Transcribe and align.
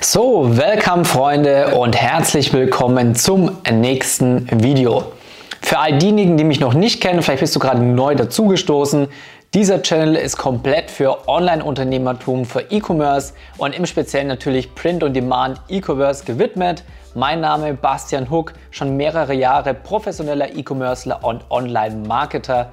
So, 0.00 0.56
welcome 0.56 1.04
Freunde 1.04 1.74
und 1.74 1.96
herzlich 2.00 2.52
willkommen 2.52 3.16
zum 3.16 3.58
nächsten 3.68 4.46
Video. 4.62 5.12
Für 5.60 5.80
all 5.80 5.98
diejenigen, 5.98 6.36
die 6.36 6.44
mich 6.44 6.60
noch 6.60 6.72
nicht 6.72 7.00
kennen, 7.00 7.20
vielleicht 7.20 7.40
bist 7.40 7.56
du 7.56 7.58
gerade 7.58 7.82
neu 7.82 8.14
dazugestoßen, 8.14 9.08
dieser 9.54 9.82
Channel 9.82 10.14
ist 10.14 10.36
komplett 10.36 10.88
für 10.88 11.26
Online-Unternehmertum, 11.26 12.44
für 12.44 12.60
E-Commerce 12.70 13.32
und 13.56 13.74
im 13.74 13.86
Speziellen 13.86 14.28
natürlich 14.28 14.72
Print 14.76 15.02
on 15.02 15.12
Demand 15.12 15.60
E-Commerce 15.68 16.24
gewidmet. 16.24 16.84
Mein 17.16 17.40
Name 17.40 17.74
Bastian 17.74 18.30
Huck, 18.30 18.52
schon 18.70 18.96
mehrere 18.96 19.34
Jahre 19.34 19.74
professioneller 19.74 20.54
E-Commercer 20.54 21.24
und 21.24 21.44
Online-Marketer. 21.50 22.72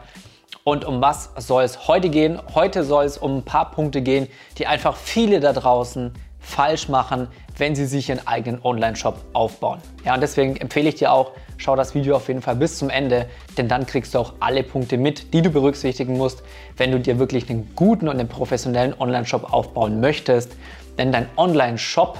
Und 0.63 0.85
um 0.85 1.01
was 1.01 1.31
soll 1.37 1.63
es 1.63 1.87
heute 1.87 2.09
gehen? 2.09 2.39
Heute 2.53 2.83
soll 2.83 3.05
es 3.05 3.17
um 3.17 3.37
ein 3.37 3.43
paar 3.43 3.71
Punkte 3.71 4.01
gehen, 4.01 4.27
die 4.57 4.67
einfach 4.67 4.95
viele 4.95 5.39
da 5.39 5.53
draußen 5.53 6.13
falsch 6.45 6.87
machen, 6.89 7.27
wenn 7.57 7.75
sie 7.75 7.85
sich 7.85 8.09
ihren 8.09 8.25
eigenen 8.27 8.63
Online-Shop 8.63 9.17
aufbauen. 9.33 9.79
Ja, 10.03 10.13
und 10.13 10.21
deswegen 10.21 10.55
empfehle 10.57 10.89
ich 10.89 10.95
dir 10.95 11.11
auch, 11.11 11.31
schau 11.57 11.75
das 11.75 11.95
Video 11.95 12.15
auf 12.15 12.27
jeden 12.27 12.41
Fall 12.41 12.55
bis 12.55 12.77
zum 12.77 12.89
Ende, 12.89 13.27
denn 13.57 13.67
dann 13.67 13.85
kriegst 13.85 14.13
du 14.13 14.19
auch 14.19 14.33
alle 14.39 14.63
Punkte 14.63 14.97
mit, 14.97 15.33
die 15.33 15.41
du 15.41 15.49
berücksichtigen 15.49 16.17
musst, 16.17 16.43
wenn 16.77 16.91
du 16.91 16.99
dir 16.99 17.17
wirklich 17.17 17.49
einen 17.49 17.73
guten 17.75 18.07
und 18.07 18.19
einen 18.19 18.29
professionellen 18.29 18.93
Online-Shop 18.99 19.51
aufbauen 19.51 19.99
möchtest. 19.99 20.55
Denn 20.97 21.11
dein 21.11 21.27
Online-Shop 21.35 22.19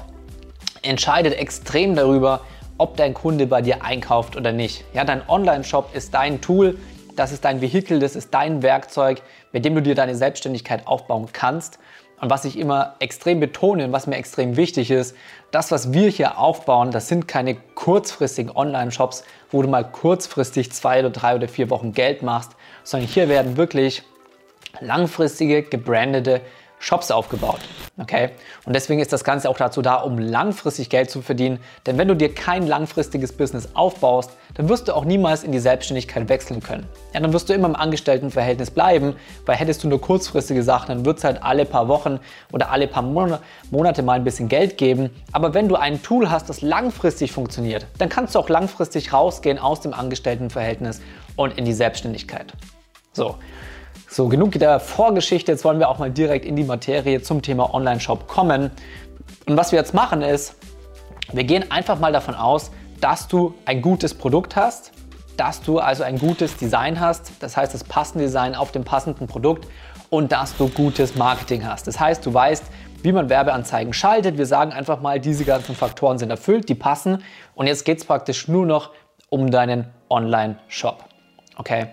entscheidet 0.82 1.38
extrem 1.38 1.96
darüber, 1.96 2.42
ob 2.78 2.98
dein 2.98 3.14
Kunde 3.14 3.48
bei 3.48 3.62
dir 3.62 3.84
einkauft 3.84 4.36
oder 4.36 4.52
nicht. 4.52 4.84
Ja, 4.94 5.06
dein 5.06 5.28
Online-Shop 5.30 5.96
ist 5.96 6.14
dein 6.14 6.42
Tool, 6.42 6.78
das 7.16 7.32
ist 7.32 7.46
dein 7.46 7.62
Vehikel, 7.62 8.00
das 8.00 8.16
ist 8.16 8.34
dein 8.34 8.62
Werkzeug, 8.62 9.22
mit 9.54 9.64
dem 9.64 9.76
du 9.76 9.82
dir 9.82 9.96
deine 9.96 10.16
Selbstständigkeit 10.16 10.86
aufbauen 10.86 11.30
kannst. 11.32 11.80
Und 12.22 12.30
was 12.30 12.46
ich 12.46 12.58
immer 12.58 12.96
extrem 13.00 13.40
betone 13.40 13.86
und 13.86 13.92
was 13.92 14.08
mir 14.08 14.16
extrem 14.16 14.56
wichtig 14.56 14.90
ist, 14.90 15.16
das, 15.52 15.72
was 15.72 15.92
wir 15.92 16.10
hier 16.10 16.38
aufbauen, 16.38 16.92
das 16.92 17.08
sind 17.08 17.28
keine 17.28 17.56
kurzfristigen 17.76 18.56
Online-Shops, 18.56 19.24
wo 19.52 19.62
du 19.62 19.68
mal 19.68 19.84
kurzfristig 19.84 20.72
zwei 20.72 21.00
oder 21.00 21.10
drei 21.10 21.36
oder 21.36 21.48
vier 21.48 21.70
Wochen 21.70 21.94
Geld 21.94 22.24
machst, 22.24 22.52
sondern 22.84 23.10
hier 23.10 23.28
werden 23.28 23.58
wirklich 23.58 24.04
langfristige, 24.80 25.64
gebrandete 25.64 26.42
Shops 26.86 27.10
aufgebaut. 27.10 27.62
Okay? 27.98 28.30
Und 28.66 28.76
deswegen 28.76 29.00
ist 29.00 29.12
das 29.12 29.24
Ganze 29.24 29.50
auch 29.50 29.58
dazu 29.58 29.82
da, 29.82 29.96
um 29.96 30.20
langfristig 30.20 30.92
Geld 30.92 31.10
zu 31.10 31.24
verdienen. 31.24 31.60
Denn 31.88 31.98
wenn 31.98 32.08
du 32.08 32.16
dir 32.16 32.32
kein 32.32 32.68
langfristiges 32.68 33.34
Business 33.34 33.70
aufbaust, 33.74 34.30
dann 34.54 34.70
wirst 34.70 34.88
du 34.88 34.96
auch 34.96 35.04
niemals 35.04 35.44
in 35.44 35.52
die 35.52 35.58
Selbstständigkeit 35.58 36.30
wechseln 36.30 36.62
können. 36.62 36.86
Ja, 37.16 37.22
dann 37.22 37.34
wirst 37.34 37.50
du 37.50 37.54
immer 37.54 37.68
im 37.68 37.76
Angestelltenverhältnis 37.76 38.70
bleiben, 38.70 39.16
weil 39.48 39.56
hättest 39.56 39.84
du 39.84 39.88
nur 39.88 40.00
kurzfristige 40.00 40.62
Sachen, 40.62 40.90
dann 40.90 41.06
wird 41.06 41.18
es 41.18 41.24
halt 41.24 41.42
alle 41.42 41.66
paar 41.66 41.88
Wochen 41.88 42.20
oder 42.54 42.70
alle 42.70 42.88
paar 42.88 43.02
Monate 43.02 44.04
mal 44.04 44.14
ein 44.14 44.24
bisschen 44.24 44.48
Geld 44.48 44.78
geben. 44.78 45.10
Aber 45.32 45.56
wenn 45.56 45.68
du 45.68 45.78
ein 45.78 46.04
Tool 46.04 46.30
hast, 46.30 46.50
das 46.50 46.62
langfristig 46.62 47.32
funktioniert, 47.32 47.88
dann 47.98 48.10
kannst 48.10 48.36
du 48.36 48.40
auch 48.40 48.50
langfristig 48.50 49.12
rausgehen 49.12 49.58
aus 49.58 49.82
dem 49.82 49.96
Angestelltenverhältnis 49.96 51.02
und 51.36 51.58
in 51.58 51.66
die 51.66 51.74
Selbstständigkeit. 51.74 52.54
So, 53.12 53.38
so, 54.16 54.30
genug 54.30 54.54
der 54.54 54.80
Vorgeschichte. 54.80 55.52
Jetzt 55.52 55.66
wollen 55.66 55.78
wir 55.78 55.90
auch 55.90 56.00
mal 56.00 56.10
direkt 56.10 56.46
in 56.46 56.56
die 56.56 56.64
Materie 56.64 57.22
zum 57.22 57.42
Thema 57.42 57.74
Online-Shop 57.74 58.30
kommen. 58.30 58.72
Und 59.46 59.58
was 59.58 59.74
wir 59.74 59.80
jetzt 59.80 59.94
machen 59.94 60.22
ist, 60.22 60.56
wir 61.34 61.44
gehen 61.44 61.70
einfach 61.70 62.00
mal 62.00 62.14
davon 62.14 62.34
aus, 62.34 62.72
dass 63.02 63.28
du 63.28 63.56
ein 63.66 63.82
gutes 63.82 64.14
Produkt 64.14 64.56
hast, 64.56 64.94
dass 65.36 65.62
du 65.62 65.80
also 65.80 66.04
ein 66.04 66.18
gutes 66.18 66.56
Design 66.56 67.02
hast, 67.02 67.34
das 67.42 67.58
heißt 67.58 67.74
das 67.74 67.84
passende 67.84 68.24
Design 68.24 68.56
auf 68.56 68.72
dem 68.72 68.86
passenden 68.86 69.28
Produkt 69.28 69.68
und 70.10 70.32
dass 70.32 70.56
du 70.56 70.70
gutes 70.70 71.16
Marketing 71.18 71.68
hast. 71.68 71.86
Das 71.86 72.00
heißt, 72.00 72.26
du 72.26 72.34
weißt, 72.34 72.64
wie 73.04 73.12
man 73.12 73.30
Werbeanzeigen 73.30 73.92
schaltet. 73.92 74.38
Wir 74.38 74.46
sagen 74.46 74.72
einfach 74.72 75.02
mal, 75.02 75.20
diese 75.20 75.44
ganzen 75.44 75.76
Faktoren 75.76 76.20
sind 76.20 76.30
erfüllt, 76.30 76.70
die 76.70 76.76
passen 76.76 77.22
und 77.54 77.68
jetzt 77.68 77.84
geht 77.84 77.98
es 77.98 78.06
praktisch 78.06 78.48
nur 78.48 78.66
noch 78.66 78.92
um 79.28 79.52
deinen 79.52 79.88
Online-Shop. 80.10 81.04
Okay? 81.58 81.88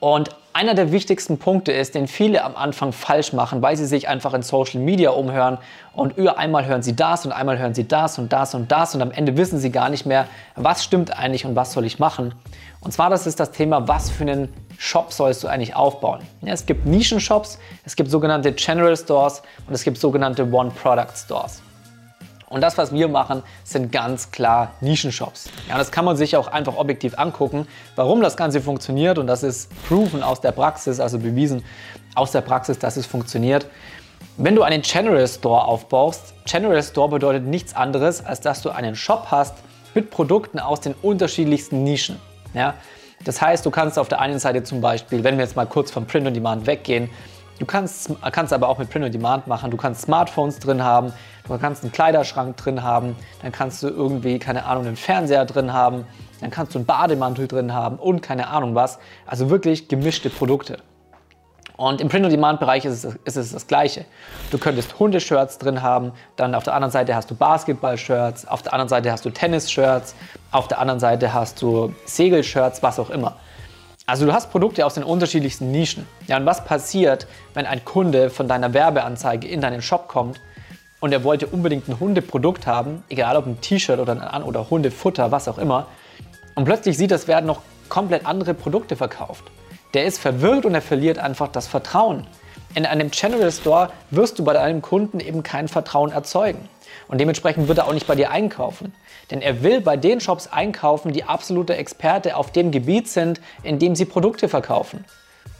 Und 0.00 0.30
einer 0.52 0.74
der 0.74 0.90
wichtigsten 0.90 1.38
Punkte 1.38 1.72
ist, 1.72 1.94
den 1.94 2.08
viele 2.08 2.42
am 2.42 2.56
Anfang 2.56 2.92
falsch 2.92 3.32
machen, 3.32 3.62
weil 3.62 3.76
sie 3.76 3.86
sich 3.86 4.08
einfach 4.08 4.34
in 4.34 4.42
Social 4.42 4.80
Media 4.80 5.10
umhören 5.10 5.58
und 5.92 6.16
über 6.16 6.38
einmal 6.38 6.66
hören 6.66 6.82
sie 6.82 6.96
das 6.96 7.24
und 7.26 7.32
einmal 7.32 7.58
hören 7.58 7.74
sie 7.74 7.86
das 7.86 8.18
und 8.18 8.32
das 8.32 8.54
und 8.54 8.70
das 8.72 8.94
und 8.94 9.02
am 9.02 9.12
Ende 9.12 9.36
wissen 9.36 9.58
sie 9.58 9.70
gar 9.70 9.88
nicht 9.88 10.06
mehr, 10.06 10.26
was 10.56 10.82
stimmt 10.82 11.16
eigentlich 11.16 11.46
und 11.46 11.54
was 11.54 11.72
soll 11.72 11.84
ich 11.84 11.98
machen. 11.98 12.34
Und 12.80 12.92
zwar 12.92 13.10
das 13.10 13.26
ist 13.26 13.38
das 13.38 13.50
Thema, 13.52 13.86
was 13.86 14.10
für 14.10 14.22
einen 14.22 14.52
Shop 14.78 15.12
sollst 15.12 15.42
du 15.42 15.48
eigentlich 15.48 15.74
aufbauen. 15.74 16.20
Ja, 16.42 16.54
es 16.54 16.66
gibt 16.66 16.86
Nischen-Shops, 16.86 17.58
es 17.84 17.94
gibt 17.94 18.10
sogenannte 18.10 18.52
General 18.52 18.96
Stores 18.96 19.42
und 19.66 19.74
es 19.74 19.82
gibt 19.82 19.98
sogenannte 19.98 20.44
One-Product 20.44 21.16
Stores. 21.16 21.62
Und 22.48 22.62
das, 22.62 22.78
was 22.78 22.92
wir 22.92 23.08
machen, 23.08 23.42
sind 23.64 23.92
ganz 23.92 24.30
klar 24.30 24.72
Nischenshops. 24.80 25.50
Ja, 25.68 25.76
das 25.76 25.90
kann 25.90 26.04
man 26.04 26.16
sich 26.16 26.36
auch 26.36 26.48
einfach 26.48 26.76
objektiv 26.76 27.18
angucken, 27.18 27.66
warum 27.94 28.22
das 28.22 28.36
Ganze 28.36 28.60
funktioniert. 28.60 29.18
Und 29.18 29.26
das 29.26 29.42
ist 29.42 29.70
proven 29.86 30.22
aus 30.22 30.40
der 30.40 30.52
Praxis, 30.52 30.98
also 30.98 31.18
bewiesen 31.18 31.64
aus 32.14 32.32
der 32.32 32.40
Praxis, 32.40 32.78
dass 32.78 32.96
es 32.96 33.06
funktioniert. 33.06 33.66
Wenn 34.36 34.54
du 34.54 34.62
einen 34.62 34.82
General 34.82 35.26
Store 35.28 35.64
aufbaust, 35.64 36.34
General 36.44 36.82
Store 36.82 37.08
bedeutet 37.08 37.44
nichts 37.44 37.74
anderes, 37.74 38.24
als 38.24 38.40
dass 38.40 38.62
du 38.62 38.70
einen 38.70 38.96
Shop 38.96 39.26
hast 39.30 39.54
mit 39.94 40.10
Produkten 40.10 40.58
aus 40.58 40.80
den 40.80 40.94
unterschiedlichsten 40.94 41.84
Nischen. 41.84 42.20
Ja? 42.54 42.74
Das 43.24 43.42
heißt, 43.42 43.66
du 43.66 43.70
kannst 43.70 43.98
auf 43.98 44.08
der 44.08 44.20
einen 44.20 44.38
Seite 44.38 44.62
zum 44.62 44.80
Beispiel, 44.80 45.24
wenn 45.24 45.36
wir 45.36 45.44
jetzt 45.44 45.56
mal 45.56 45.66
kurz 45.66 45.90
vom 45.90 46.06
Print 46.06 46.26
on 46.26 46.34
Demand 46.34 46.66
weggehen, 46.66 47.10
Du 47.58 47.66
kannst, 47.66 48.10
kannst 48.32 48.52
aber 48.52 48.68
auch 48.68 48.78
mit 48.78 48.90
Print 48.90 49.04
on 49.04 49.12
Demand 49.12 49.46
machen. 49.46 49.70
Du 49.70 49.76
kannst 49.76 50.02
Smartphones 50.02 50.58
drin 50.60 50.82
haben, 50.82 51.12
du 51.46 51.58
kannst 51.58 51.82
einen 51.82 51.92
Kleiderschrank 51.92 52.56
drin 52.56 52.82
haben, 52.82 53.16
dann 53.42 53.50
kannst 53.50 53.82
du 53.82 53.88
irgendwie, 53.88 54.38
keine 54.38 54.64
Ahnung, 54.64 54.86
einen 54.86 54.96
Fernseher 54.96 55.44
drin 55.44 55.72
haben, 55.72 56.04
dann 56.40 56.50
kannst 56.50 56.74
du 56.74 56.78
einen 56.78 56.86
Bademantel 56.86 57.48
drin 57.48 57.74
haben 57.74 57.96
und 57.96 58.22
keine 58.22 58.48
Ahnung 58.48 58.74
was. 58.74 58.98
Also 59.26 59.50
wirklich 59.50 59.88
gemischte 59.88 60.30
Produkte. 60.30 60.78
Und 61.76 62.00
im 62.00 62.08
Print-on-Demand-Bereich 62.08 62.84
ist 62.84 63.04
es, 63.04 63.16
ist 63.24 63.36
es 63.36 63.52
das 63.52 63.66
Gleiche. 63.68 64.04
Du 64.50 64.58
könntest 64.58 64.98
Hundeshirts 64.98 65.58
drin 65.58 65.80
haben, 65.80 66.12
dann 66.34 66.56
auf 66.56 66.64
der 66.64 66.74
anderen 66.74 66.90
Seite 66.90 67.14
hast 67.14 67.30
du 67.30 67.36
Basketball-Shirts, 67.36 68.48
auf 68.48 68.62
der 68.62 68.72
anderen 68.72 68.88
Seite 68.88 69.12
hast 69.12 69.24
du 69.24 69.30
Tennis-Shirts, 69.30 70.16
auf 70.50 70.66
der 70.66 70.80
anderen 70.80 70.98
Seite 70.98 71.32
hast 71.32 71.62
du 71.62 71.94
Segelshirts, 72.04 72.82
was 72.82 72.98
auch 72.98 73.10
immer. 73.10 73.36
Also 74.08 74.24
du 74.24 74.32
hast 74.32 74.50
Produkte 74.50 74.86
aus 74.86 74.94
den 74.94 75.04
unterschiedlichsten 75.04 75.70
Nischen. 75.70 76.06
Ja, 76.28 76.38
und 76.38 76.46
was 76.46 76.64
passiert, 76.64 77.26
wenn 77.52 77.66
ein 77.66 77.84
Kunde 77.84 78.30
von 78.30 78.48
deiner 78.48 78.72
Werbeanzeige 78.72 79.46
in 79.46 79.60
deinen 79.60 79.82
Shop 79.82 80.08
kommt 80.08 80.40
und 81.00 81.12
er 81.12 81.24
wollte 81.24 81.46
unbedingt 81.46 81.88
ein 81.88 82.00
Hundeprodukt 82.00 82.66
haben, 82.66 83.04
egal 83.10 83.36
ob 83.36 83.44
ein 83.44 83.60
T-Shirt 83.60 84.00
oder, 84.00 84.32
ein, 84.32 84.42
oder 84.42 84.70
Hundefutter, 84.70 85.30
was 85.30 85.46
auch 85.46 85.58
immer, 85.58 85.88
und 86.54 86.64
plötzlich 86.64 86.96
sieht, 86.96 87.12
es 87.12 87.28
werden 87.28 87.44
noch 87.44 87.60
komplett 87.90 88.24
andere 88.24 88.54
Produkte 88.54 88.96
verkauft. 88.96 89.44
Der 89.92 90.06
ist 90.06 90.18
verwirrt 90.18 90.64
und 90.64 90.74
er 90.74 90.80
verliert 90.80 91.18
einfach 91.18 91.48
das 91.48 91.66
Vertrauen. 91.66 92.26
In 92.74 92.86
einem 92.86 93.10
General 93.10 93.52
Store 93.52 93.90
wirst 94.10 94.38
du 94.38 94.44
bei 94.44 94.54
deinem 94.54 94.80
Kunden 94.80 95.20
eben 95.20 95.42
kein 95.42 95.68
Vertrauen 95.68 96.12
erzeugen. 96.12 96.66
Und 97.08 97.18
dementsprechend 97.20 97.68
wird 97.68 97.78
er 97.78 97.86
auch 97.86 97.92
nicht 97.92 98.06
bei 98.06 98.14
dir 98.14 98.30
einkaufen. 98.30 98.94
Denn 99.30 99.40
er 99.40 99.62
will 99.62 99.80
bei 99.80 99.96
den 99.96 100.20
Shops 100.20 100.46
einkaufen, 100.46 101.12
die 101.12 101.24
absolute 101.24 101.76
Experte 101.76 102.36
auf 102.36 102.52
dem 102.52 102.70
Gebiet 102.70 103.08
sind, 103.08 103.40
in 103.62 103.78
dem 103.78 103.94
sie 103.94 104.04
Produkte 104.04 104.48
verkaufen. 104.48 105.04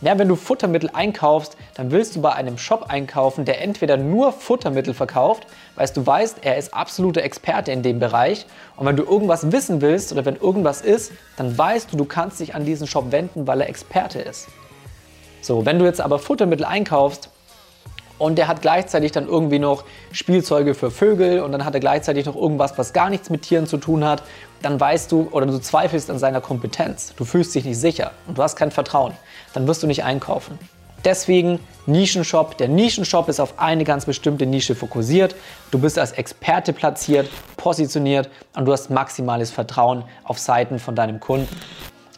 Ja, 0.00 0.16
wenn 0.16 0.28
du 0.28 0.36
Futtermittel 0.36 0.90
einkaufst, 0.92 1.56
dann 1.74 1.90
willst 1.90 2.14
du 2.14 2.22
bei 2.22 2.32
einem 2.32 2.56
Shop 2.56 2.84
einkaufen, 2.88 3.44
der 3.44 3.60
entweder 3.60 3.96
nur 3.96 4.32
Futtermittel 4.32 4.94
verkauft, 4.94 5.44
weil 5.74 5.88
du 5.88 6.06
weißt, 6.06 6.38
er 6.42 6.56
ist 6.56 6.72
absoluter 6.72 7.24
Experte 7.24 7.72
in 7.72 7.82
dem 7.82 7.98
Bereich. 7.98 8.46
Und 8.76 8.86
wenn 8.86 8.96
du 8.96 9.02
irgendwas 9.02 9.50
wissen 9.50 9.80
willst 9.80 10.12
oder 10.12 10.24
wenn 10.24 10.36
irgendwas 10.36 10.82
ist, 10.82 11.10
dann 11.36 11.58
weißt 11.58 11.92
du, 11.92 11.96
du 11.96 12.04
kannst 12.04 12.38
dich 12.38 12.54
an 12.54 12.64
diesen 12.64 12.86
Shop 12.86 13.10
wenden, 13.10 13.48
weil 13.48 13.60
er 13.60 13.68
Experte 13.68 14.20
ist. 14.20 14.46
So, 15.40 15.66
wenn 15.66 15.80
du 15.80 15.84
jetzt 15.84 16.00
aber 16.00 16.20
Futtermittel 16.20 16.64
einkaufst, 16.64 17.30
und 18.18 18.36
der 18.36 18.48
hat 18.48 18.62
gleichzeitig 18.62 19.12
dann 19.12 19.26
irgendwie 19.26 19.58
noch 19.58 19.84
Spielzeuge 20.12 20.74
für 20.74 20.90
Vögel 20.90 21.40
und 21.40 21.52
dann 21.52 21.64
hat 21.64 21.74
er 21.74 21.80
gleichzeitig 21.80 22.26
noch 22.26 22.36
irgendwas, 22.36 22.76
was 22.76 22.92
gar 22.92 23.10
nichts 23.10 23.30
mit 23.30 23.42
Tieren 23.42 23.66
zu 23.66 23.78
tun 23.78 24.04
hat. 24.04 24.22
Dann 24.62 24.78
weißt 24.78 25.10
du 25.12 25.28
oder 25.30 25.46
du 25.46 25.58
zweifelst 25.58 26.10
an 26.10 26.18
seiner 26.18 26.40
Kompetenz. 26.40 27.14
Du 27.16 27.24
fühlst 27.24 27.54
dich 27.54 27.64
nicht 27.64 27.78
sicher 27.78 28.10
und 28.26 28.38
du 28.38 28.42
hast 28.42 28.56
kein 28.56 28.70
Vertrauen. 28.70 29.12
Dann 29.54 29.66
wirst 29.66 29.82
du 29.82 29.86
nicht 29.86 30.04
einkaufen. 30.04 30.58
Deswegen 31.04 31.60
Nischenshop. 31.86 32.58
Der 32.58 32.68
Nischenshop 32.68 33.28
ist 33.28 33.40
auf 33.40 33.58
eine 33.58 33.84
ganz 33.84 34.04
bestimmte 34.04 34.46
Nische 34.46 34.74
fokussiert. 34.74 35.36
Du 35.70 35.78
bist 35.78 35.98
als 35.98 36.12
Experte 36.12 36.72
platziert, 36.72 37.30
positioniert 37.56 38.28
und 38.56 38.64
du 38.64 38.72
hast 38.72 38.90
maximales 38.90 39.52
Vertrauen 39.52 40.02
auf 40.24 40.38
Seiten 40.40 40.80
von 40.80 40.96
deinem 40.96 41.20
Kunden. 41.20 41.48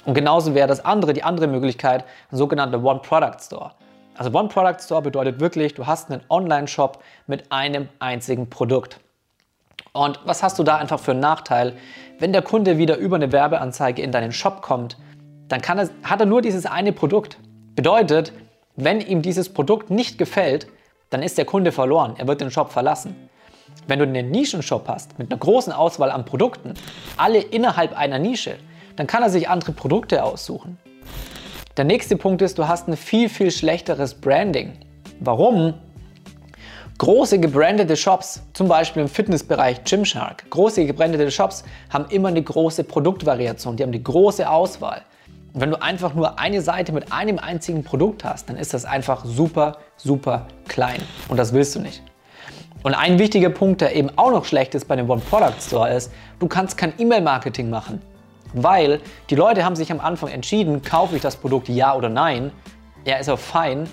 Und 0.06 0.14
genauso 0.14 0.54
wäre 0.54 0.66
das 0.66 0.82
andere, 0.82 1.12
die 1.12 1.22
andere 1.22 1.46
Möglichkeit, 1.46 2.04
ein 2.32 2.36
sogenannter 2.36 2.82
One-Product-Store. 2.82 3.72
Also 4.20 4.38
One 4.38 4.48
Product 4.48 4.76
Store 4.84 5.00
bedeutet 5.00 5.40
wirklich, 5.40 5.72
du 5.72 5.86
hast 5.86 6.10
einen 6.10 6.20
Online-Shop 6.28 7.02
mit 7.26 7.50
einem 7.50 7.88
einzigen 8.00 8.50
Produkt. 8.50 9.00
Und 9.94 10.20
was 10.26 10.42
hast 10.42 10.58
du 10.58 10.62
da 10.62 10.76
einfach 10.76 11.00
für 11.00 11.12
einen 11.12 11.20
Nachteil? 11.20 11.72
Wenn 12.18 12.34
der 12.34 12.42
Kunde 12.42 12.76
wieder 12.76 12.98
über 12.98 13.16
eine 13.16 13.32
Werbeanzeige 13.32 14.02
in 14.02 14.12
deinen 14.12 14.32
Shop 14.32 14.60
kommt, 14.60 14.98
dann 15.48 15.62
er, 15.62 15.88
hat 16.02 16.20
er 16.20 16.26
nur 16.26 16.42
dieses 16.42 16.66
eine 16.66 16.92
Produkt. 16.92 17.38
Bedeutet, 17.74 18.34
wenn 18.76 19.00
ihm 19.00 19.22
dieses 19.22 19.50
Produkt 19.50 19.88
nicht 19.88 20.18
gefällt, 20.18 20.66
dann 21.08 21.22
ist 21.22 21.38
der 21.38 21.46
Kunde 21.46 21.72
verloren. 21.72 22.12
Er 22.18 22.28
wird 22.28 22.42
den 22.42 22.50
Shop 22.50 22.72
verlassen. 22.72 23.16
Wenn 23.86 24.00
du 24.00 24.04
einen 24.04 24.30
Nischenshop 24.30 24.86
hast 24.86 25.18
mit 25.18 25.32
einer 25.32 25.40
großen 25.40 25.72
Auswahl 25.72 26.10
an 26.10 26.26
Produkten, 26.26 26.74
alle 27.16 27.38
innerhalb 27.38 27.96
einer 27.96 28.18
Nische, 28.18 28.58
dann 28.96 29.06
kann 29.06 29.22
er 29.22 29.30
sich 29.30 29.48
andere 29.48 29.72
Produkte 29.72 30.22
aussuchen. 30.22 30.76
Der 31.80 31.86
nächste 31.86 32.18
Punkt 32.18 32.42
ist, 32.42 32.58
du 32.58 32.68
hast 32.68 32.88
ein 32.88 32.96
viel, 32.98 33.30
viel 33.30 33.50
schlechteres 33.50 34.12
Branding. 34.12 34.74
Warum? 35.18 35.72
Große 36.98 37.38
gebrandete 37.38 37.96
Shops, 37.96 38.42
zum 38.52 38.68
Beispiel 38.68 39.00
im 39.00 39.08
Fitnessbereich 39.08 39.82
Gymshark, 39.84 40.44
große 40.50 40.84
gebrandete 40.84 41.30
Shops 41.30 41.64
haben 41.88 42.04
immer 42.10 42.28
eine 42.28 42.42
große 42.42 42.84
Produktvariation, 42.84 43.76
die 43.78 43.82
haben 43.82 43.92
eine 43.92 44.02
große 44.02 44.46
Auswahl. 44.46 45.00
Und 45.54 45.62
wenn 45.62 45.70
du 45.70 45.80
einfach 45.80 46.12
nur 46.12 46.38
eine 46.38 46.60
Seite 46.60 46.92
mit 46.92 47.10
einem 47.12 47.38
einzigen 47.38 47.82
Produkt 47.82 48.24
hast, 48.24 48.50
dann 48.50 48.58
ist 48.58 48.74
das 48.74 48.84
einfach 48.84 49.24
super, 49.24 49.78
super 49.96 50.48
klein. 50.68 51.00
Und 51.28 51.38
das 51.38 51.54
willst 51.54 51.76
du 51.76 51.80
nicht. 51.80 52.02
Und 52.82 52.92
ein 52.92 53.18
wichtiger 53.18 53.48
Punkt, 53.48 53.80
der 53.80 53.96
eben 53.96 54.10
auch 54.16 54.32
noch 54.32 54.44
schlecht 54.44 54.74
ist 54.74 54.86
bei 54.86 54.96
dem 54.96 55.08
One-Product-Store 55.08 55.94
ist, 55.94 56.12
du 56.40 56.46
kannst 56.46 56.76
kein 56.76 56.92
E-Mail-Marketing 56.98 57.70
machen. 57.70 58.02
Weil 58.52 59.00
die 59.28 59.34
Leute 59.34 59.64
haben 59.64 59.76
sich 59.76 59.90
am 59.92 60.00
Anfang 60.00 60.30
entschieden, 60.30 60.82
kaufe 60.82 61.16
ich 61.16 61.22
das 61.22 61.36
Produkt 61.36 61.68
ja 61.68 61.94
oder 61.94 62.08
nein. 62.08 62.52
Ja, 63.04 63.16
ist 63.16 63.28
auch 63.28 63.38
fein. 63.38 63.88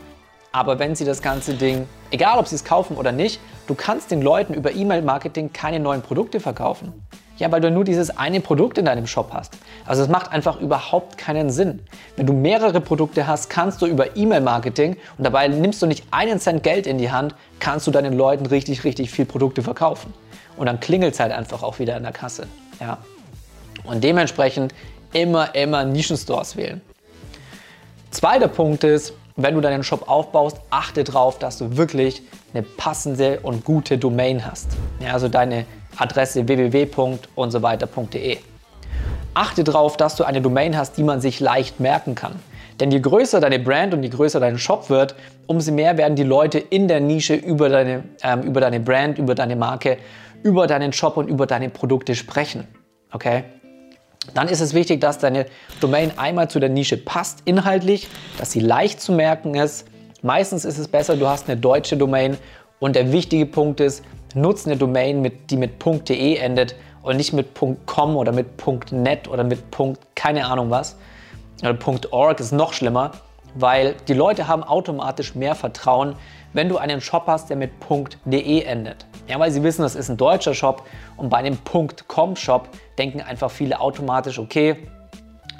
Aber 0.52 0.80
wenn 0.80 0.96
sie 0.96 1.06
das 1.06 1.22
ganze 1.22 1.54
Ding, 1.54 1.88
egal 2.10 2.40
ob 2.40 2.48
sie 2.48 2.56
es 2.56 2.64
kaufen 2.64 2.98
oder 2.98 3.12
nicht, 3.12 3.40
du 3.68 3.76
kannst 3.76 4.12
den 4.12 4.22
Leuten 4.22 4.54
über 4.54 4.74
E-Mail-Marketing 4.74 5.54
keine 5.54 5.80
neuen 5.80 6.02
Produkte 6.02 6.40
verkaufen. 6.40 6.94
Ja, 7.38 7.52
weil 7.52 7.62
du 7.62 7.70
nur 7.70 7.84
dieses 7.84 8.18
eine 8.18 8.42
Produkt 8.42 8.80
in 8.80 8.86
deinem 8.86 9.06
Shop 9.06 9.30
hast. 9.32 9.54
Also 9.86 10.02
es 10.02 10.10
macht 10.10 10.32
einfach 10.32 10.60
überhaupt 10.60 11.20
keinen 11.20 11.52
Sinn. 11.52 11.84
Wenn 12.16 12.26
du 12.26 12.34
mehrere 12.34 12.82
Produkte 12.82 13.28
hast, 13.28 13.52
kannst 13.52 13.82
du 13.84 13.86
über 13.86 14.18
E-Mail-Marketing 14.18 14.98
und 15.18 15.24
dabei 15.24 15.48
nimmst 15.48 15.80
du 15.84 15.86
nicht 15.86 16.06
einen 16.10 16.40
Cent 16.40 16.64
Geld 16.64 16.88
in 16.88 16.98
die 16.98 17.12
Hand, 17.12 17.36
kannst 17.60 17.86
du 17.86 17.92
deinen 17.92 18.14
Leuten 18.14 18.48
richtig, 18.48 18.84
richtig 18.84 19.12
viel 19.12 19.26
Produkte 19.26 19.62
verkaufen. 19.62 20.12
Und 20.58 20.66
dann 20.66 20.80
klingelt 20.80 21.14
es 21.14 21.20
halt 21.20 21.32
einfach 21.32 21.62
auch 21.62 21.78
wieder 21.78 21.96
in 21.96 22.04
der 22.04 22.12
Kasse. 22.12 22.48
Ja. 22.80 22.98
Und 23.88 24.04
dementsprechend 24.04 24.74
immer, 25.14 25.56
immer 25.56 25.84
Nischenstores 25.86 26.56
wählen. 26.56 26.82
Zweiter 28.12 28.48
Punkt 28.48 28.84
ist, 28.84 29.14
wenn 29.36 29.54
du 29.54 29.62
deinen 29.62 29.84
Shop 29.84 30.10
aufbaust, 30.10 30.58
achte 30.70 31.04
darauf, 31.04 31.38
dass 31.40 31.58
du 31.58 31.78
wirklich 31.78 32.24
eine 32.54 32.64
passende 32.64 33.40
und 33.42 33.64
gute 33.64 33.98
Domain 33.98 34.46
hast. 34.46 34.70
Ja, 35.00 35.14
also 35.14 35.30
deine 35.30 35.66
Adresse 35.98 36.48
www. 36.48 36.88
und 37.36 37.52
so 37.52 37.62
weiter.de. 37.62 38.38
Achte 39.34 39.64
darauf, 39.64 39.98
dass 39.98 40.16
du 40.16 40.24
eine 40.24 40.42
Domain 40.42 40.76
hast, 40.76 40.98
die 40.98 41.04
man 41.04 41.22
sich 41.22 41.40
leicht 41.40 41.80
merken 41.80 42.16
kann. 42.16 42.40
Denn 42.80 42.92
je 42.92 43.00
größer 43.00 43.40
deine 43.40 43.60
Brand 43.60 43.94
und 43.94 44.04
je 44.04 44.10
größer 44.10 44.40
dein 44.40 44.58
Shop 44.58 44.90
wird, 44.90 45.16
umso 45.48 45.72
mehr 45.72 45.98
werden 45.98 46.16
die 46.16 46.24
Leute 46.24 46.60
in 46.60 46.88
der 46.88 47.00
Nische 47.00 47.36
über 47.36 47.70
deine, 47.70 48.04
ähm, 48.24 48.42
über 48.42 48.62
deine 48.62 48.80
Brand, 48.80 49.18
über 49.18 49.36
deine 49.36 49.56
Marke, 49.56 49.98
über 50.44 50.68
deinen 50.68 50.94
Shop 50.94 51.18
und 51.18 51.28
über 51.28 51.46
deine 51.46 51.70
Produkte 51.70 52.16
sprechen. 52.16 52.68
Okay? 53.12 53.44
Dann 54.34 54.48
ist 54.48 54.62
es 54.62 54.74
wichtig, 54.74 55.02
dass 55.02 55.18
deine 55.18 55.46
Domain 55.80 56.18
einmal 56.18 56.50
zu 56.50 56.60
der 56.60 56.70
Nische 56.70 56.98
passt, 56.98 57.42
inhaltlich, 57.46 58.08
dass 58.38 58.52
sie 58.52 58.60
leicht 58.60 59.02
zu 59.02 59.12
merken 59.12 59.56
ist. 59.56 59.88
Meistens 60.22 60.66
ist 60.66 60.78
es 60.78 60.88
besser, 60.88 61.16
du 61.16 61.28
hast 61.28 61.50
eine 61.50 61.60
deutsche 61.60 61.98
Domain 61.98 62.38
und 62.80 62.96
der 62.96 63.12
wichtige 63.12 63.46
Punkt 63.46 63.80
ist, 63.80 64.04
nutze 64.36 64.70
eine 64.70 64.78
Domain, 64.78 65.22
mit, 65.22 65.50
die 65.52 65.58
mit 65.58 65.84
.de 65.84 66.36
endet 66.36 66.76
und 67.02 67.18
nicht 67.18 67.34
mit 67.34 67.48
.com 67.86 68.16
oder 68.16 68.32
mit 68.32 68.48
.net 68.92 69.28
oder 69.28 69.44
mit 69.44 69.60
keine 70.16 70.46
Ahnung 70.46 70.70
was. 70.70 70.98
Oder 71.62 71.78
.org 72.12 72.40
ist 72.40 72.52
noch 72.52 72.74
schlimmer, 72.74 73.12
weil 73.56 73.96
die 74.08 74.14
Leute 74.14 74.48
haben 74.48 74.64
automatisch 74.64 75.34
mehr 75.34 75.56
Vertrauen, 75.56 76.16
wenn 76.54 76.70
du 76.70 76.78
einen 76.78 77.02
Shop 77.02 77.24
hast, 77.28 77.50
der 77.50 77.58
mit 77.58 77.72
.de 78.26 78.62
endet. 78.64 79.06
Ja, 79.28 79.40
weil 79.40 79.52
sie 79.52 79.64
wissen, 79.64 79.82
das 79.82 79.96
ist 79.96 80.10
ein 80.10 80.18
deutscher 80.18 80.54
Shop 80.54 80.84
und 81.16 81.30
bei 81.30 81.38
einem 81.38 81.58
.com-Shop 82.08 82.70
denken 82.98 83.22
einfach 83.22 83.52
viele 83.52 83.80
automatisch, 83.80 84.40
okay, 84.40 84.88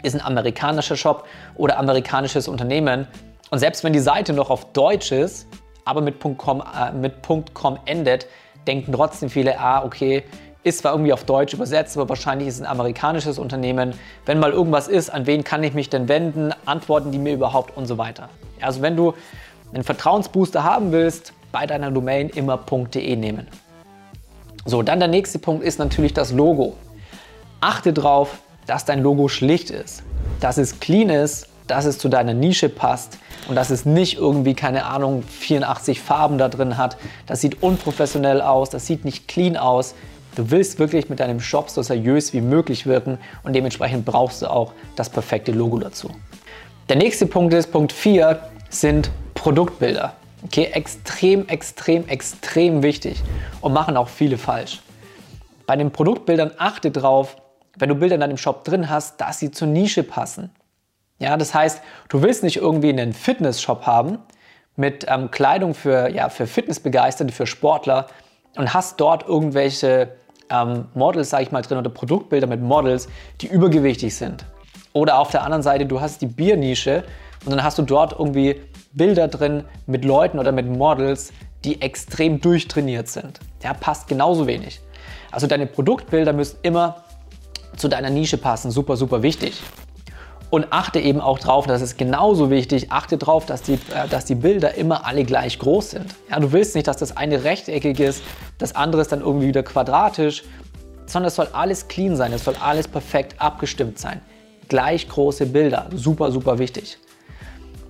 ist 0.04 0.16
ein 0.16 0.22
amerikanischer 0.22 0.96
Shop 0.96 1.26
oder 1.56 1.78
amerikanisches 1.78 2.48
Unternehmen. 2.48 3.08
Und 3.50 3.60
selbst 3.60 3.84
wenn 3.84 3.94
die 3.94 4.00
Seite 4.00 4.34
noch 4.34 4.50
auf 4.50 4.72
Deutsch 4.74 5.12
ist, 5.12 5.48
aber 5.86 6.02
mit 6.02 6.20
.com, 6.20 6.62
äh, 6.62 6.92
mit 6.92 7.16
.com 7.54 7.80
endet, 7.86 8.28
denken 8.68 8.92
trotzdem 8.92 9.30
viele, 9.30 9.60
ah, 9.60 9.84
okay, 9.84 10.24
ist 10.64 10.80
zwar 10.80 10.92
irgendwie 10.92 11.14
auf 11.14 11.24
Deutsch 11.24 11.54
übersetzt, 11.54 11.98
aber 11.98 12.10
wahrscheinlich 12.10 12.50
ist 12.50 12.56
es 12.56 12.62
ein 12.62 12.68
amerikanisches 12.68 13.40
Unternehmen. 13.40 13.94
Wenn 14.26 14.40
mal 14.40 14.52
irgendwas 14.52 14.90
ist, 14.90 15.10
an 15.10 15.26
wen 15.26 15.44
kann 15.44 15.64
ich 15.64 15.74
mich 15.74 15.90
denn 15.90 16.10
wenden? 16.10 16.54
Antworten 16.66 17.12
die 17.12 17.20
mir 17.20 17.34
überhaupt 17.34 17.78
und 17.78 17.86
so 17.86 17.98
weiter. 17.98 18.30
Also 18.60 18.82
wenn 18.82 18.98
du 18.98 19.14
einen 19.74 19.84
Vertrauensbooster 19.84 20.64
haben 20.64 20.92
willst, 20.92 21.34
bei 21.54 21.66
deiner 21.66 21.90
Domain 21.92 22.30
immer 22.30 22.58
.de 22.58 23.16
nehmen. 23.16 23.48
So, 24.66 24.84
dann 24.84 25.00
der 25.00 25.08
nächste 25.08 25.40
Punkt 25.40 25.64
ist 25.64 25.80
natürlich 25.80 26.14
das 26.14 26.34
Logo. 26.34 26.76
Achte 27.60 27.94
darauf, 27.94 28.40
dass 28.68 28.86
dein 28.86 29.02
Logo 29.02 29.28
schlicht 29.28 29.72
ist, 29.72 30.04
dass 30.40 30.58
es 30.58 30.80
clean 30.80 31.10
ist, 31.10 31.48
dass 31.68 31.86
es 31.86 31.98
zu 31.98 32.08
deiner 32.10 32.34
Nische 32.34 32.70
passt 32.70 33.18
und 33.48 33.56
dass 33.56 33.70
es 33.70 33.86
nicht 33.86 34.18
irgendwie, 34.18 34.54
keine 34.54 34.86
Ahnung, 34.86 35.24
84 35.24 36.02
Farben 36.02 36.38
da 36.38 36.50
drin 36.50 36.78
hat. 36.78 36.98
Das 37.26 37.42
sieht 37.42 37.62
unprofessionell 37.64 38.42
aus, 38.42 38.70
das 38.70 38.86
sieht 38.86 39.06
nicht 39.06 39.28
clean 39.28 39.58
aus. 39.58 39.96
Du 40.36 40.52
willst 40.52 40.78
wirklich 40.78 41.10
mit 41.10 41.20
deinem 41.20 41.40
Shop 41.40 41.70
so 41.70 41.82
seriös 41.82 42.32
wie 42.34 42.42
möglich 42.42 42.86
wirken 42.86 43.18
und 43.44 43.54
dementsprechend 43.54 44.06
brauchst 44.06 44.44
du 44.44 44.52
auch 44.52 44.74
das 44.96 45.10
perfekte 45.10 45.52
Logo 45.52 45.80
dazu. 45.80 46.12
Der 46.90 46.96
nächste 46.96 47.26
Punkt 47.26 47.54
ist, 47.54 47.72
Punkt 47.72 47.92
4, 47.92 48.40
sind 48.70 49.10
Produktbilder. 49.34 50.14
Okay, 50.46 50.66
extrem, 50.74 51.48
extrem, 51.48 52.08
extrem 52.08 52.84
wichtig 52.84 53.22
und 53.62 53.74
machen 53.74 53.98
auch 53.98 54.10
viele 54.10 54.38
falsch. 54.38 54.82
Bei 55.66 55.76
den 55.76 55.92
Produktbildern 55.92 56.52
achte 56.58 56.92
drauf, 56.92 57.36
wenn 57.80 57.90
du 57.90 57.96
Bilder 57.96 58.16
in 58.16 58.22
deinem 58.22 58.38
Shop 58.38 58.64
drin 58.64 58.90
hast, 58.90 59.20
dass 59.22 59.40
sie 59.40 59.52
zur 59.52 59.68
Nische 59.68 60.04
passen. 60.04 60.52
Ja, 61.20 61.38
das 61.38 61.54
heißt, 61.54 61.82
du 62.10 62.22
willst 62.22 62.44
nicht 62.44 62.58
irgendwie 62.58 62.90
einen 62.90 63.14
Fitness-Shop 63.14 63.86
haben 63.86 64.20
mit 64.76 65.06
ähm, 65.08 65.32
Kleidung 65.32 65.74
für, 65.74 66.10
ja, 66.10 66.30
für 66.30 66.46
Fitnessbegeisterte, 66.46 67.34
für 67.34 67.48
Sportler 67.48 68.08
und 68.56 68.74
hast 68.74 69.00
dort 69.00 69.28
irgendwelche 69.28 70.10
ähm, 70.50 70.86
Models, 70.94 71.32
sage 71.32 71.44
ich 71.44 71.52
mal, 71.52 71.62
drin 71.62 71.78
oder 71.78 71.90
Produktbilder 71.90 72.48
mit 72.48 72.62
Models, 72.62 73.08
die 73.42 73.48
übergewichtig 73.48 74.16
sind. 74.16 74.46
Oder 74.94 75.20
auf 75.20 75.32
der 75.32 75.44
anderen 75.44 75.64
Seite, 75.64 75.86
du 75.86 76.00
hast 76.00 76.22
die 76.22 76.28
Biernische 76.28 77.04
und 77.46 77.52
dann 77.52 77.64
hast 77.64 77.78
du 77.78 77.84
dort 77.84 78.14
irgendwie 78.14 78.62
Bilder 78.94 79.28
drin 79.28 79.64
mit 79.86 80.06
Leuten 80.06 80.40
oder 80.40 80.52
mit 80.52 80.68
Models, 80.68 81.34
die 81.64 81.82
extrem 81.82 82.40
durchtrainiert 82.40 83.08
sind. 83.08 83.40
Ja, 83.64 83.74
passt 83.74 84.08
genauso 84.08 84.48
wenig. 84.48 84.80
Also 85.32 85.48
deine 85.48 85.68
Produktbilder 85.68 86.34
müssen 86.34 86.58
immer 86.62 87.04
zu 87.78 87.88
deiner 87.88 88.10
Nische 88.10 88.38
passen, 88.38 88.72
super, 88.72 88.98
super 88.98 89.22
wichtig. 89.24 89.62
Und 90.50 90.68
achte 90.72 91.00
eben 91.00 91.20
auch 91.20 91.40
drauf, 91.40 91.68
das 91.68 91.82
ist 91.82 91.98
genauso 91.98 92.50
wichtig, 92.50 92.92
achte 92.92 93.18
darauf, 93.18 93.46
dass 93.46 93.62
die, 93.62 93.74
äh, 93.74 94.08
dass 94.10 94.26
die 94.26 94.36
Bilder 94.36 94.76
immer 94.76 95.06
alle 95.06 95.26
gleich 95.26 95.60
groß 95.60 95.92
sind. 95.92 96.16
Ja, 96.30 96.40
du 96.40 96.52
willst 96.54 96.74
nicht, 96.74 96.88
dass 96.88 96.98
das 96.98 97.18
eine 97.18 97.44
rechteckig 97.44 98.00
ist, 98.00 98.24
das 98.58 98.76
andere 98.76 99.02
ist 99.02 99.12
dann 99.12 99.22
irgendwie 99.22 99.48
wieder 99.48 99.64
quadratisch, 99.64 100.44
sondern 101.06 101.28
es 101.28 101.36
soll 101.36 101.50
alles 101.52 101.88
clean 101.88 102.16
sein, 102.16 102.32
es 102.34 102.46
soll 102.46 102.56
alles 102.62 102.88
perfekt 102.88 103.36
abgestimmt 103.40 104.00
sein. 104.00 104.22
Gleich 104.70 105.08
große 105.08 105.46
Bilder, 105.48 105.88
super, 105.94 106.32
super 106.32 106.60
wichtig. 106.60 106.98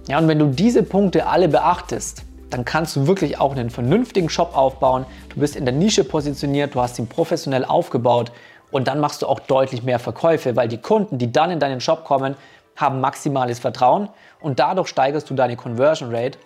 Ja, 0.07 0.19
und 0.19 0.27
wenn 0.27 0.39
du 0.39 0.47
diese 0.47 0.83
Punkte 0.83 1.27
alle 1.27 1.49
beachtest, 1.49 2.23
dann 2.49 2.65
kannst 2.65 2.95
du 2.95 3.07
wirklich 3.07 3.39
auch 3.39 3.51
einen 3.55 3.69
vernünftigen 3.69 4.29
Shop 4.29 4.55
aufbauen. 4.55 5.05
Du 5.29 5.41
bist 5.41 5.55
in 5.55 5.65
der 5.65 5.73
Nische 5.73 6.03
positioniert, 6.03 6.75
du 6.75 6.81
hast 6.81 6.97
ihn 6.97 7.07
professionell 7.07 7.65
aufgebaut 7.65 8.31
und 8.71 8.87
dann 8.87 8.99
machst 8.99 9.21
du 9.21 9.27
auch 9.27 9.39
deutlich 9.39 9.83
mehr 9.83 9.99
Verkäufe, 9.99 10.55
weil 10.55 10.67
die 10.67 10.77
Kunden, 10.77 11.17
die 11.17 11.31
dann 11.31 11.51
in 11.51 11.59
deinen 11.59 11.81
Shop 11.81 12.03
kommen, 12.03 12.35
haben 12.75 13.01
maximales 13.01 13.59
Vertrauen 13.59 14.09
und 14.39 14.59
dadurch 14.59 14.87
steigerst 14.87 15.29
du 15.29 15.33
deine 15.33 15.55
Conversion 15.55 16.13
Rate. 16.13 16.37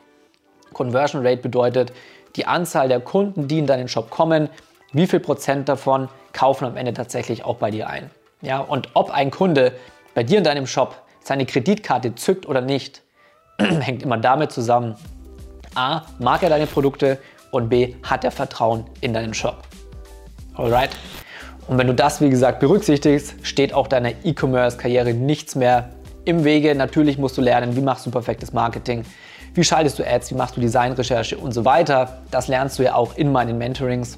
Conversion 0.74 1.26
Rate 1.26 1.42
bedeutet 1.42 1.94
die 2.36 2.46
Anzahl 2.46 2.88
der 2.88 3.02
Kunden, 3.02 3.48
die 3.48 3.60
in 3.60 3.68
deinen 3.68 3.88
Shop 3.88 4.10
kommen, 4.10 4.50
wie 4.94 5.08
viel 5.08 5.20
Prozent 5.20 5.68
davon 5.68 6.10
kaufen 6.34 6.66
am 6.66 6.78
Ende 6.78 6.94
tatsächlich 6.94 7.44
auch 7.44 7.58
bei 7.58 7.72
dir 7.72 7.90
ein. 7.90 8.10
Ja, 8.42 8.60
und 8.60 8.90
ob 8.94 9.12
ein 9.12 9.32
Kunde 9.32 9.74
bei 10.14 10.24
dir 10.24 10.38
in 10.38 10.44
deinem 10.44 10.68
Shop 10.68 10.96
seine 11.24 11.46
Kreditkarte 11.46 12.16
zückt 12.16 12.48
oder 12.48 12.62
nicht, 12.62 13.02
hängt 13.60 14.04
immer 14.04 14.18
damit 14.18 14.52
zusammen, 14.52 14.96
A, 15.76 16.02
mag 16.20 16.44
er 16.44 16.50
deine 16.50 16.68
Produkte 16.68 17.20
und 17.52 17.70
B, 17.70 17.96
hat 18.04 18.24
er 18.24 18.32
Vertrauen 18.32 18.86
in 19.02 19.14
deinen 19.14 19.34
Shop. 19.34 19.64
Alright? 20.56 20.92
Und 21.68 21.78
wenn 21.78 21.88
du 21.88 21.94
das, 21.94 22.22
wie 22.22 22.30
gesagt, 22.30 22.60
berücksichtigst, 22.60 23.36
steht 23.44 23.74
auch 23.74 23.88
deiner 23.88 24.12
E-Commerce-Karriere 24.24 25.14
nichts 25.14 25.56
mehr 25.56 25.90
im 26.26 26.44
Wege. 26.44 26.76
Natürlich 26.76 27.18
musst 27.18 27.38
du 27.38 27.42
lernen, 27.42 27.76
wie 27.76 27.82
machst 27.82 28.06
du 28.06 28.12
perfektes 28.12 28.54
Marketing, 28.54 29.04
wie 29.54 29.64
schaltest 29.64 30.00
du 30.00 30.04
Ads, 30.04 30.32
wie 30.32 30.36
machst 30.36 30.58
du 30.58 30.62
Designrecherche 30.62 31.38
und 31.38 31.54
so 31.54 31.66
weiter. 31.66 32.22
Das 32.30 32.48
lernst 32.48 32.80
du 32.80 32.84
ja 32.84 32.96
auch 32.96 33.16
in 33.16 33.32
meinen 33.32 33.58
Mentorings. 33.58 34.18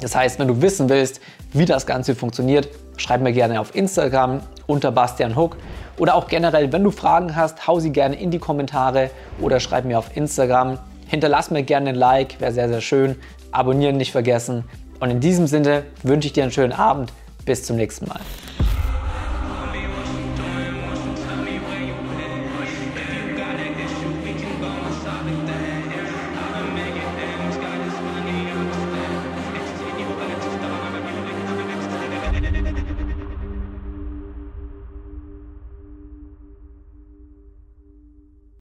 Das 0.00 0.16
heißt, 0.16 0.38
wenn 0.38 0.48
du 0.48 0.60
wissen 0.62 0.88
willst, 0.88 1.20
wie 1.52 1.64
das 1.64 1.86
Ganze 1.86 2.14
funktioniert, 2.14 2.68
schreib 2.96 3.20
mir 3.20 3.32
gerne 3.32 3.60
auf 3.60 3.74
Instagram 3.74 4.40
unter 4.66 4.90
Bastian 4.90 5.36
Hook 5.36 5.56
oder 5.98 6.14
auch 6.14 6.26
generell, 6.26 6.72
wenn 6.72 6.82
du 6.82 6.90
Fragen 6.90 7.36
hast, 7.36 7.66
hau 7.66 7.78
sie 7.78 7.92
gerne 7.92 8.16
in 8.16 8.30
die 8.30 8.38
Kommentare 8.38 9.10
oder 9.40 9.60
schreib 9.60 9.84
mir 9.84 9.98
auf 9.98 10.16
Instagram. 10.16 10.78
Hinterlass 11.06 11.50
mir 11.50 11.62
gerne 11.62 11.90
ein 11.90 11.94
Like, 11.94 12.40
wäre 12.40 12.52
sehr, 12.52 12.68
sehr 12.68 12.80
schön. 12.80 13.16
abonnieren 13.52 13.98
nicht 13.98 14.12
vergessen. 14.12 14.64
Und 15.02 15.10
in 15.10 15.18
diesem 15.18 15.48
Sinne 15.48 15.82
wünsche 16.04 16.28
ich 16.28 16.32
dir 16.32 16.44
einen 16.44 16.52
schönen 16.52 16.72
Abend. 16.72 17.12
Bis 17.44 17.64
zum 17.64 17.74
nächsten 17.74 18.06
Mal. 18.06 18.20